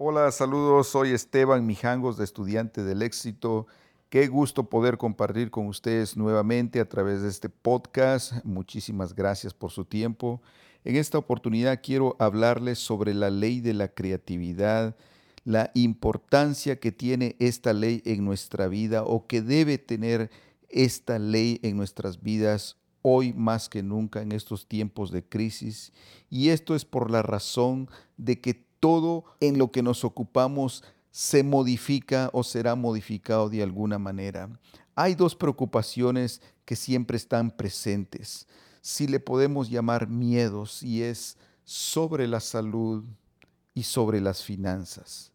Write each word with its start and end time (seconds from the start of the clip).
Hola, 0.00 0.30
saludos. 0.30 0.86
Soy 0.86 1.10
Esteban 1.10 1.66
Mijangos 1.66 2.16
de 2.16 2.22
Estudiante 2.22 2.84
del 2.84 3.02
Éxito. 3.02 3.66
Qué 4.10 4.28
gusto 4.28 4.70
poder 4.70 4.96
compartir 4.96 5.50
con 5.50 5.66
ustedes 5.66 6.16
nuevamente 6.16 6.78
a 6.78 6.88
través 6.88 7.22
de 7.22 7.28
este 7.28 7.48
podcast. 7.48 8.44
Muchísimas 8.44 9.12
gracias 9.12 9.54
por 9.54 9.72
su 9.72 9.84
tiempo. 9.84 10.40
En 10.84 10.94
esta 10.94 11.18
oportunidad 11.18 11.80
quiero 11.82 12.14
hablarles 12.20 12.78
sobre 12.78 13.12
la 13.12 13.28
ley 13.28 13.60
de 13.60 13.74
la 13.74 13.88
creatividad, 13.88 14.94
la 15.42 15.72
importancia 15.74 16.78
que 16.78 16.92
tiene 16.92 17.34
esta 17.40 17.72
ley 17.72 18.00
en 18.04 18.24
nuestra 18.24 18.68
vida 18.68 19.02
o 19.02 19.26
que 19.26 19.42
debe 19.42 19.78
tener 19.78 20.30
esta 20.68 21.18
ley 21.18 21.58
en 21.64 21.76
nuestras 21.76 22.22
vidas 22.22 22.76
hoy 23.02 23.32
más 23.32 23.68
que 23.68 23.82
nunca 23.82 24.22
en 24.22 24.30
estos 24.30 24.68
tiempos 24.68 25.10
de 25.10 25.24
crisis. 25.24 25.92
Y 26.30 26.50
esto 26.50 26.76
es 26.76 26.84
por 26.84 27.10
la 27.10 27.22
razón 27.22 27.90
de 28.16 28.40
que 28.40 28.67
todo 28.80 29.24
en 29.40 29.58
lo 29.58 29.70
que 29.70 29.82
nos 29.82 30.04
ocupamos 30.04 30.84
se 31.10 31.42
modifica 31.42 32.30
o 32.32 32.44
será 32.44 32.74
modificado 32.74 33.48
de 33.48 33.62
alguna 33.62 33.98
manera. 33.98 34.48
Hay 34.94 35.14
dos 35.14 35.34
preocupaciones 35.34 36.40
que 36.64 36.76
siempre 36.76 37.16
están 37.16 37.50
presentes, 37.50 38.46
si 38.80 39.06
le 39.06 39.20
podemos 39.20 39.70
llamar 39.70 40.08
miedos, 40.08 40.82
y 40.82 41.02
es 41.02 41.36
sobre 41.64 42.26
la 42.26 42.40
salud 42.40 43.04
y 43.74 43.82
sobre 43.82 44.20
las 44.20 44.42
finanzas. 44.42 45.32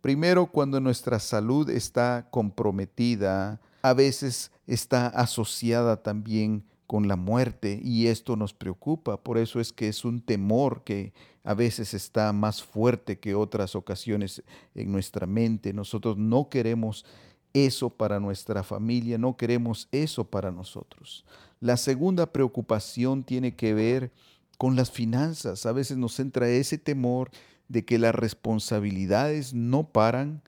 Primero, 0.00 0.46
cuando 0.46 0.80
nuestra 0.80 1.20
salud 1.20 1.70
está 1.70 2.26
comprometida, 2.30 3.60
a 3.82 3.92
veces 3.94 4.50
está 4.66 5.06
asociada 5.06 6.02
también 6.02 6.64
con 6.92 7.08
la 7.08 7.16
muerte 7.16 7.80
y 7.82 8.08
esto 8.08 8.36
nos 8.36 8.52
preocupa. 8.52 9.16
Por 9.16 9.38
eso 9.38 9.60
es 9.60 9.72
que 9.72 9.88
es 9.88 10.04
un 10.04 10.20
temor 10.20 10.84
que 10.84 11.14
a 11.42 11.54
veces 11.54 11.94
está 11.94 12.30
más 12.34 12.62
fuerte 12.62 13.18
que 13.18 13.34
otras 13.34 13.74
ocasiones 13.74 14.42
en 14.74 14.92
nuestra 14.92 15.26
mente. 15.26 15.72
Nosotros 15.72 16.18
no 16.18 16.50
queremos 16.50 17.06
eso 17.54 17.88
para 17.88 18.20
nuestra 18.20 18.62
familia, 18.62 19.16
no 19.16 19.38
queremos 19.38 19.88
eso 19.90 20.28
para 20.28 20.50
nosotros. 20.50 21.24
La 21.60 21.78
segunda 21.78 22.30
preocupación 22.30 23.24
tiene 23.24 23.56
que 23.56 23.72
ver 23.72 24.12
con 24.58 24.76
las 24.76 24.90
finanzas. 24.90 25.64
A 25.64 25.72
veces 25.72 25.96
nos 25.96 26.20
entra 26.20 26.46
ese 26.50 26.76
temor 26.76 27.30
de 27.68 27.86
que 27.86 27.98
las 27.98 28.14
responsabilidades 28.14 29.54
no 29.54 29.88
paran 29.88 30.42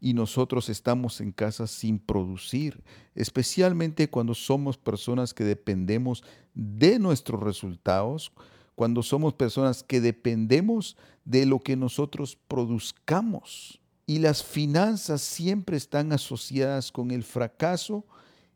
y 0.00 0.14
nosotros 0.14 0.68
estamos 0.68 1.20
en 1.20 1.30
casa 1.30 1.66
sin 1.66 1.98
producir, 1.98 2.82
especialmente 3.14 4.08
cuando 4.08 4.34
somos 4.34 4.78
personas 4.78 5.34
que 5.34 5.44
dependemos 5.44 6.24
de 6.54 6.98
nuestros 6.98 7.42
resultados, 7.42 8.32
cuando 8.74 9.02
somos 9.02 9.34
personas 9.34 9.82
que 9.82 10.00
dependemos 10.00 10.96
de 11.24 11.44
lo 11.44 11.60
que 11.60 11.76
nosotros 11.76 12.38
produzcamos. 12.48 13.80
Y 14.06 14.18
las 14.18 14.42
finanzas 14.42 15.20
siempre 15.20 15.76
están 15.76 16.12
asociadas 16.12 16.90
con 16.90 17.10
el 17.10 17.22
fracaso 17.22 18.04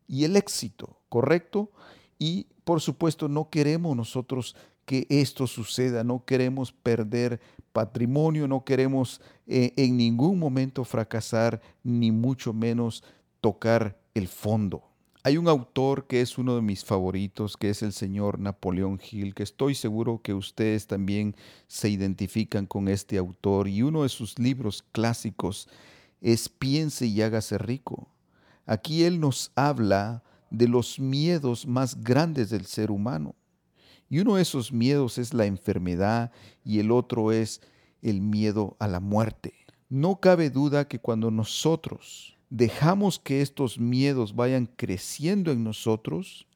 y 0.09 0.25
el 0.25 0.37
éxito, 0.37 0.99
¿correcto? 1.09 1.71
Y 2.19 2.47
por 2.65 2.81
supuesto 2.81 3.29
no 3.29 3.51
queremos 3.51 3.95
nosotros 3.95 4.57
que 4.85 5.07
esto 5.09 5.47
suceda, 5.47 6.05
no 6.05 6.25
queremos 6.25 6.73
perder 6.73 7.41
patrimonio, 7.73 8.47
no 8.47 8.65
queremos 8.65 9.21
eh, 9.47 9.73
en 9.77 9.97
ningún 9.97 10.39
momento 10.39 10.85
fracasar, 10.85 11.61
ni 11.83 12.11
mucho 12.11 12.53
menos 12.53 13.03
tocar 13.41 13.99
el 14.15 14.29
fondo. 14.29 14.83
Hay 15.27 15.39
un 15.39 15.49
autor 15.49 16.07
que 16.07 16.21
es 16.21 16.37
uno 16.37 16.55
de 16.55 16.61
mis 16.61 16.85
favoritos, 16.85 17.57
que 17.57 17.71
es 17.71 17.83
el 17.83 17.95
señor 17.95 18.39
Napoleón 18.39 19.01
Hill, 19.11 19.35
que 19.35 19.43
estoy 19.43 19.75
seguro 19.75 20.21
que 20.23 20.35
ustedes 20.35 20.87
también 20.87 21.35
se 21.67 21.89
identifican 21.89 22.67
con 22.67 22.89
este 22.89 23.17
autor, 23.17 23.69
y 23.69 23.83
uno 23.83 24.03
de 24.03 24.11
sus 24.11 24.39
libros 24.39 24.85
clásicos 24.93 25.69
es 26.21 26.49
Piense 26.49 27.07
y 27.07 27.23
hágase 27.23 27.57
rico. 27.57 28.07
Aquí 28.67 29.05
él 29.05 29.19
nos 29.19 29.51
habla 29.57 30.23
de 30.51 30.69
los 30.69 31.01
miedos 31.01 31.67
más 31.67 32.03
grandes 32.03 32.51
del 32.51 32.67
ser 32.67 32.91
humano. 32.91 33.35
Y 34.15 34.21
uno 34.21 34.37
de 34.37 34.43
esos 34.43 34.73
miedos 34.73 35.19
es 35.19 35.35
la 35.35 35.45
enfermedad 35.45 36.31
y 36.65 36.79
el 36.79 36.93
otro 36.93 37.33
es 37.33 37.61
el 38.01 38.21
miedo 38.21 38.77
a 38.79 38.87
la 38.87 39.01
muerte. 39.01 39.55
No 39.89 40.21
cabe 40.21 40.51
duda 40.51 40.87
que 40.87 41.01
cuando 41.01 41.33
nosotros 41.33 42.39
dejamos 42.49 43.19
que 43.19 43.43
estos 43.43 43.77
miedos 43.77 44.37
vayan 44.37 44.71
creciendo 44.77 45.51
en 45.51 45.65
nosotros, 45.65 46.47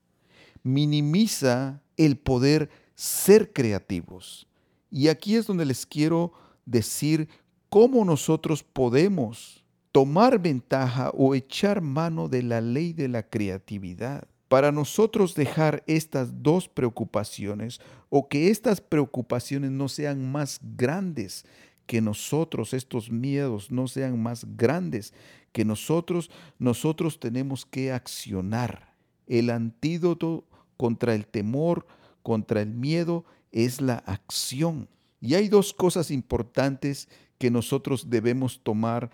minimiza 0.62 1.82
el 1.96 2.16
poder 2.16 2.70
ser 2.94 3.52
creativos. 3.52 4.46
Y 4.88 5.08
aquí 5.08 5.34
es 5.34 5.48
donde 5.48 5.66
les 5.66 5.84
quiero 5.84 6.34
decir 6.64 7.28
cómo 7.68 8.04
nosotros 8.04 8.62
podemos 8.62 9.64
tomar 9.90 10.38
ventaja 10.38 11.10
o 11.12 11.34
echar 11.34 11.80
mano 11.80 12.28
de 12.28 12.44
la 12.44 12.60
ley 12.60 12.92
de 12.92 13.08
la 13.08 13.24
creatividad 13.24 14.28
para 14.48 14.72
nosotros 14.72 15.34
dejar 15.34 15.84
estas 15.86 16.42
dos 16.42 16.68
preocupaciones 16.68 17.80
o 18.08 18.28
que 18.28 18.50
estas 18.50 18.80
preocupaciones 18.80 19.70
no 19.70 19.88
sean 19.88 20.30
más 20.30 20.60
grandes 20.76 21.44
que 21.86 22.00
nosotros, 22.00 22.74
estos 22.74 23.10
miedos 23.10 23.70
no 23.70 23.88
sean 23.88 24.22
más 24.22 24.46
grandes 24.56 25.12
que 25.52 25.64
nosotros, 25.64 26.30
nosotros 26.58 27.20
tenemos 27.20 27.64
que 27.64 27.92
accionar. 27.92 28.94
El 29.26 29.50
antídoto 29.50 30.44
contra 30.76 31.14
el 31.14 31.26
temor, 31.26 31.86
contra 32.22 32.62
el 32.62 32.70
miedo, 32.70 33.24
es 33.52 33.80
la 33.80 33.96
acción. 34.06 34.88
Y 35.20 35.34
hay 35.34 35.48
dos 35.48 35.72
cosas 35.72 36.10
importantes 36.10 37.08
que 37.38 37.50
nosotros 37.50 38.10
debemos 38.10 38.60
tomar 38.62 39.10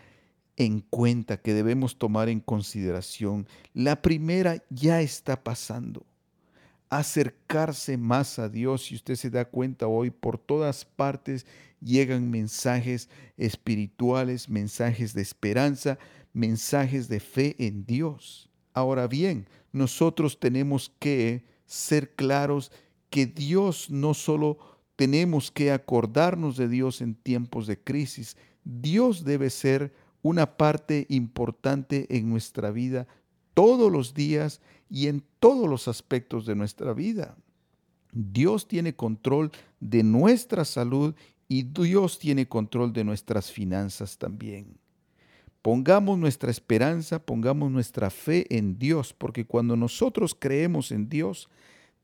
en 0.56 0.80
cuenta, 0.80 1.36
que 1.36 1.54
debemos 1.54 1.98
tomar 1.98 2.28
en 2.28 2.40
consideración. 2.40 3.48
La 3.72 4.02
primera 4.02 4.62
ya 4.70 5.00
está 5.00 5.42
pasando. 5.42 6.06
Acercarse 6.90 7.96
más 7.96 8.38
a 8.38 8.48
Dios. 8.48 8.84
Si 8.84 8.94
usted 8.94 9.16
se 9.16 9.30
da 9.30 9.44
cuenta 9.44 9.88
hoy, 9.88 10.10
por 10.10 10.38
todas 10.38 10.84
partes 10.84 11.46
llegan 11.80 12.30
mensajes 12.30 13.08
espirituales, 13.36 14.48
mensajes 14.48 15.12
de 15.12 15.22
esperanza, 15.22 15.98
mensajes 16.32 17.08
de 17.08 17.20
fe 17.20 17.56
en 17.58 17.84
Dios. 17.84 18.48
Ahora 18.72 19.06
bien, 19.06 19.48
nosotros 19.72 20.38
tenemos 20.38 20.92
que 20.98 21.44
ser 21.66 22.14
claros 22.14 22.70
que 23.10 23.26
Dios 23.26 23.90
no 23.90 24.14
solo 24.14 24.58
tenemos 24.96 25.50
que 25.50 25.72
acordarnos 25.72 26.56
de 26.56 26.68
Dios 26.68 27.00
en 27.00 27.14
tiempos 27.14 27.66
de 27.66 27.78
crisis, 27.78 28.36
Dios 28.64 29.24
debe 29.24 29.50
ser 29.50 29.92
una 30.24 30.56
parte 30.56 31.04
importante 31.10 32.06
en 32.16 32.30
nuestra 32.30 32.70
vida 32.70 33.06
todos 33.52 33.92
los 33.92 34.14
días 34.14 34.62
y 34.88 35.08
en 35.08 35.22
todos 35.38 35.68
los 35.68 35.86
aspectos 35.86 36.46
de 36.46 36.54
nuestra 36.54 36.94
vida. 36.94 37.36
Dios 38.10 38.66
tiene 38.66 38.96
control 38.96 39.52
de 39.80 40.02
nuestra 40.02 40.64
salud 40.64 41.14
y 41.46 41.64
Dios 41.64 42.18
tiene 42.18 42.48
control 42.48 42.94
de 42.94 43.04
nuestras 43.04 43.52
finanzas 43.52 44.16
también. 44.16 44.78
Pongamos 45.60 46.18
nuestra 46.18 46.50
esperanza, 46.50 47.18
pongamos 47.18 47.70
nuestra 47.70 48.08
fe 48.08 48.46
en 48.56 48.78
Dios, 48.78 49.12
porque 49.12 49.44
cuando 49.44 49.76
nosotros 49.76 50.34
creemos 50.38 50.90
en 50.90 51.10
Dios, 51.10 51.50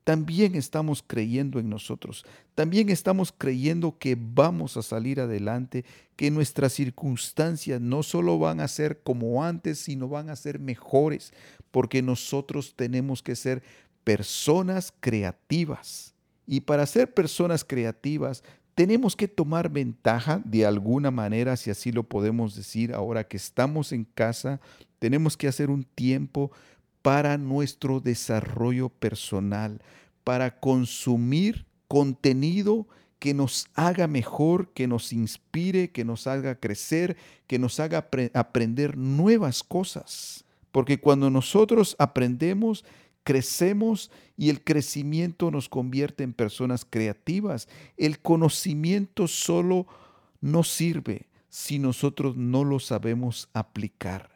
también 0.05 0.55
estamos 0.55 1.05
creyendo 1.07 1.59
en 1.59 1.69
nosotros, 1.69 2.25
también 2.55 2.89
estamos 2.89 3.33
creyendo 3.37 3.99
que 3.99 4.17
vamos 4.19 4.77
a 4.77 4.83
salir 4.83 5.21
adelante, 5.21 5.85
que 6.17 6.31
nuestras 6.31 6.73
circunstancias 6.73 7.81
no 7.81 8.03
solo 8.03 8.39
van 8.39 8.61
a 8.61 8.69
ser 8.69 9.03
como 9.03 9.45
antes, 9.45 9.79
sino 9.79 10.09
van 10.09 10.31
a 10.31 10.37
ser 10.37 10.59
mejores, 10.59 11.33
porque 11.71 12.03
nosotros 12.03 12.75
tenemos 12.75 13.23
que 13.23 13.37
ser 13.37 13.63
personas 14.05 14.93
creativas. 15.01 16.15
Y 16.47 16.61
para 16.61 16.87
ser 16.87 17.15
personas 17.15 17.65
creativas, 17.65 18.43
tenemos 18.75 19.15
que 19.15 19.29
tomar 19.29 19.71
ventaja 19.71 20.41
de 20.45 20.65
alguna 20.65 21.11
manera, 21.11 21.57
si 21.57 21.71
así 21.71 21.93
lo 21.93 22.03
podemos 22.03 22.57
decir, 22.57 22.95
ahora 22.95 23.25
que 23.25 23.37
estamos 23.37 23.93
en 23.93 24.05
casa, 24.05 24.61
tenemos 24.99 25.37
que 25.37 25.49
hacer 25.49 25.71
un 25.71 25.85
tiempo 25.85 26.51
para 27.03 27.39
nuestro 27.39 28.01
desarrollo 28.01 28.89
personal, 28.89 29.81
para 30.25 30.59
consumir 30.61 31.67
contenido 31.89 32.87
que 33.19 33.35
nos 33.35 33.67
haga 33.75 34.07
mejor, 34.07 34.73
que 34.73 34.87
nos 34.87 35.13
inspire, 35.13 35.91
que 35.91 36.05
nos 36.05 36.27
haga 36.27 36.55
crecer, 36.55 37.17
que 37.47 37.59
nos 37.59 37.79
haga 37.79 38.09
aprender 38.35 38.97
nuevas 38.97 39.63
cosas. 39.63 40.45
Porque 40.73 41.01
cuando 41.01 41.31
nosotros 41.31 41.97
aprendemos, 41.99 42.85
crecemos 43.25 44.11
y 44.37 44.49
el 44.49 44.65
crecimiento 44.65 45.51
nos 45.51 45.69
convierte 45.69 46.25
en 46.25 46.33
personas 46.33 46.87
creativas. 46.89 47.69
El 47.97 48.21
conocimiento 48.21 49.29
solo 49.29 49.87
no 50.41 50.63
sirve 50.63 51.29
si 51.51 51.79
nosotros 51.79 52.37
no 52.37 52.65
lo 52.65 52.79
sabemos 52.79 53.51
aplicar. 53.53 54.31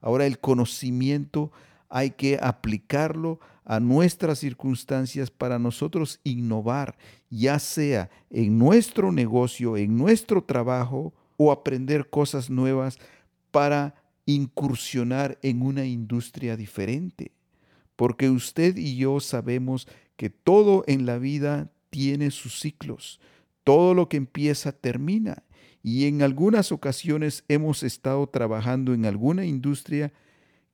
Ahora 0.00 0.26
el 0.26 0.38
conocimiento 0.38 1.50
hay 1.90 2.12
que 2.12 2.38
aplicarlo 2.40 3.40
a 3.64 3.80
nuestras 3.80 4.38
circunstancias 4.38 5.30
para 5.30 5.58
nosotros 5.58 6.20
innovar, 6.24 6.96
ya 7.28 7.58
sea 7.58 8.10
en 8.30 8.58
nuestro 8.58 9.12
negocio, 9.12 9.76
en 9.76 9.96
nuestro 9.96 10.42
trabajo 10.42 11.12
o 11.36 11.52
aprender 11.52 12.08
cosas 12.08 12.48
nuevas 12.48 12.98
para 13.50 13.94
incursionar 14.24 15.38
en 15.42 15.62
una 15.62 15.84
industria 15.84 16.56
diferente. 16.56 17.32
Porque 17.96 18.30
usted 18.30 18.76
y 18.76 18.96
yo 18.96 19.20
sabemos 19.20 19.86
que 20.16 20.30
todo 20.30 20.84
en 20.86 21.06
la 21.06 21.18
vida 21.18 21.70
tiene 21.90 22.30
sus 22.30 22.60
ciclos. 22.60 23.20
Todo 23.64 23.94
lo 23.94 24.08
que 24.08 24.16
empieza 24.16 24.72
termina. 24.72 25.42
Y 25.82 26.06
en 26.06 26.22
algunas 26.22 26.72
ocasiones 26.72 27.44
hemos 27.48 27.82
estado 27.82 28.26
trabajando 28.28 28.94
en 28.94 29.06
alguna 29.06 29.44
industria 29.44 30.12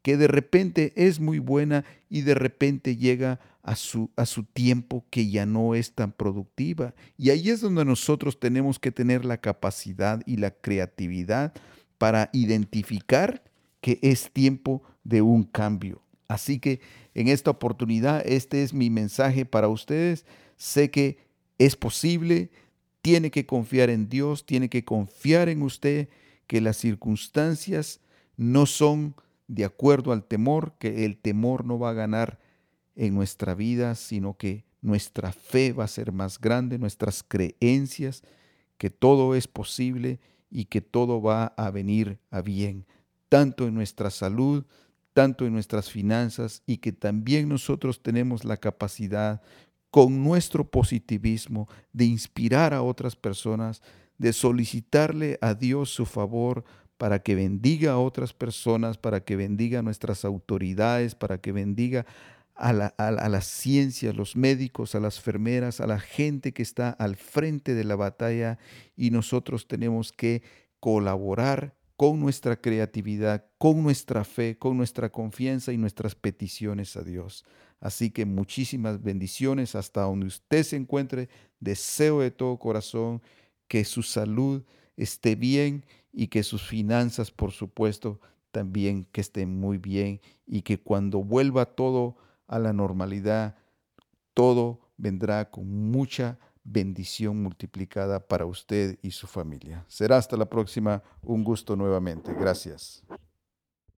que 0.06 0.17
de 0.17 0.29
repente 0.29 0.93
es 0.94 1.19
muy 1.19 1.41
buena 1.41 1.85
y 2.08 2.20
de 2.20 2.37
repente 2.37 2.97
llega 2.97 3.41
a 3.64 3.75
su, 3.75 4.08
a 4.14 4.25
su 4.25 4.44
tiempo 4.44 5.05
que 5.11 5.29
ya 5.29 5.47
no 5.47 5.75
es 5.75 5.97
tan 5.97 6.12
productiva. 6.12 6.94
Y 7.19 7.31
ahí 7.31 7.50
es 7.50 7.61
donde 7.61 7.85
nosotros 7.85 8.38
tenemos 8.38 8.79
que 8.79 8.93
tener 8.93 9.25
la 9.25 9.41
capacidad 9.41 10.23
y 10.25 10.37
la 10.37 10.53
creatividad 10.53 11.55
para 11.99 12.31
identificar 12.32 13.43
que 13.81 13.99
es 14.00 14.31
tiempo 14.31 14.85
de 15.03 15.23
un 15.23 15.43
cambio. 15.43 16.00
Así 16.29 16.61
que 16.61 16.81
en 17.14 17.26
esta 17.26 17.50
oportunidad, 17.50 18.25
este 18.25 18.62
es 18.62 18.73
mi 18.73 18.91
mensaje 18.91 19.44
para 19.44 19.67
ustedes. 19.67 20.25
Sé 20.56 20.88
que 20.88 21.19
es 21.58 21.75
posible, 21.75 22.53
tiene 23.03 23.32
que 23.32 23.44
confiar 23.44 23.91
en 23.91 24.08
Dios, 24.08 24.47
tiene 24.47 24.69
que 24.69 24.85
confiar 24.85 25.49
en 25.49 25.62
usted, 25.62 26.08
que 26.47 26.61
las 26.61 26.76
circunstancias 26.76 27.99
no 28.37 28.67
son 28.67 29.17
de 29.48 29.64
acuerdo 29.64 30.12
al 30.12 30.25
temor, 30.25 30.75
que 30.78 31.04
el 31.04 31.19
temor 31.19 31.64
no 31.64 31.78
va 31.78 31.90
a 31.90 31.94
ganar 31.94 32.38
en 32.94 33.14
nuestra 33.14 33.54
vida, 33.54 33.94
sino 33.94 34.37
que 34.37 34.64
nuestra 34.81 35.32
fe 35.32 35.72
va 35.72 35.84
a 35.84 35.88
ser 35.88 36.12
más 36.12 36.40
grande, 36.40 36.78
nuestras 36.78 37.22
creencias, 37.22 38.22
que 38.78 38.90
todo 38.90 39.34
es 39.34 39.48
posible 39.48 40.20
y 40.50 40.66
que 40.66 40.81
todo 40.81 41.20
va 41.20 41.46
a 41.56 41.70
venir 41.70 42.19
a 42.31 42.40
bien, 42.40 42.87
tanto 43.28 43.66
en 43.66 43.75
nuestra 43.75 44.10
salud, 44.10 44.64
tanto 45.12 45.46
en 45.46 45.52
nuestras 45.52 45.90
finanzas, 45.90 46.62
y 46.66 46.78
que 46.78 46.93
también 46.93 47.48
nosotros 47.48 48.02
tenemos 48.02 48.44
la 48.44 48.58
capacidad 48.58 49.43
con 49.90 50.22
nuestro 50.22 50.70
positivismo 50.70 51.69
de 51.93 52.04
inspirar 52.04 52.75
a 52.75 52.82
otras 52.82 53.16
personas, 53.16 53.82
de 54.19 54.32
solicitarle 54.32 55.38
a 55.40 55.54
Dios 55.54 55.90
su 55.90 56.06
favor 56.06 56.64
para 56.98 57.20
que 57.20 57.34
bendiga 57.34 57.93
a 57.93 57.98
otras 57.98 58.32
personas, 58.32 58.98
para 58.98 59.25
que 59.25 59.37
bendiga 59.37 59.81
a 59.81 59.82
nuestras 59.82 60.25
autoridades, 60.25 61.14
para 61.14 61.38
que 61.38 61.52
bendiga 61.52 62.06
a 62.54 62.72
la, 62.72 62.94
a, 62.96 63.40
ciencia, 63.43 64.10
a 64.10 64.14
los 64.14 64.34
médicos, 64.34 64.94
a 64.94 65.00
las 65.00 65.19
enfermeras, 65.19 65.81
a 65.81 65.87
la 65.87 66.00
gente 66.00 66.52
que 66.52 66.62
está 66.62 66.90
al 66.90 67.16
frente 67.16 67.75
de 67.75 67.84
la 67.84 67.96
batalla 67.96 68.58
y 68.96 69.10
nosotros 69.10 69.69
tenemos 69.69 70.12
que 70.12 70.43
colaborar 70.81 71.75
con 71.96 72.19
nuestra 72.20 72.60
creatividad, 72.60 73.46
con 73.58 73.82
nuestra 73.82 74.25
fe, 74.25 74.56
con 74.58 74.76
nuestra 74.76 75.10
confianza 75.10 75.72
y 75.72 75.78
nuestras 75.78 76.14
peticiones 76.14 76.96
a 76.96 77.02
Dios. 77.02 77.44
Así 77.81 78.10
que 78.10 78.25
muchísimas 78.25 79.02
bendiciones 79.02 79.75
hasta 79.75 80.02
donde 80.02 80.26
usted 80.26 80.62
se 80.62 80.76
encuentre. 80.76 81.28
Deseo 81.60 82.20
de 82.20 82.31
todo 82.31 82.58
corazón 82.58 83.22
que 83.69 83.84
su 83.84 84.02
salud 84.02 84.64
esté 84.96 85.34
bien 85.34 85.84
y 86.18 86.28
que 86.28 86.42
sus 86.42 86.62
finanzas, 86.62 87.30
por 87.30 87.52
supuesto, 87.52 88.20
también 88.50 89.04
que 89.12 89.20
estén 89.20 89.60
muy 89.60 89.76
bien 89.76 90.22
y 90.46 90.62
que 90.62 90.80
cuando 90.80 91.22
vuelva 91.22 91.66
todo 91.66 92.16
a 92.46 92.58
la 92.58 92.72
normalidad, 92.72 93.54
todo 94.32 94.80
vendrá 94.96 95.50
con 95.50 95.90
mucha 95.90 96.38
bendición 96.64 97.42
multiplicada 97.42 98.26
para 98.26 98.46
usted 98.46 98.98
y 99.02 99.10
su 99.10 99.26
familia. 99.26 99.84
Será 99.88 100.16
hasta 100.16 100.38
la 100.38 100.48
próxima. 100.48 101.02
Un 101.20 101.44
gusto 101.44 101.76
nuevamente. 101.76 102.32
Gracias. 102.32 103.04